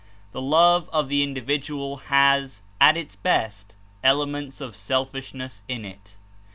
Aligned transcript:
The 0.31 0.41
love 0.41 0.89
of 0.91 1.09
the 1.09 1.21
individual 1.21 1.97
has, 1.97 2.63
at 2.81 2.97
its 2.97 3.15
best, 3.15 3.75
elements 4.03 4.59
of 4.59 4.75
selfishness 4.75 5.61
in 5.67 5.85
it. 5.85 6.17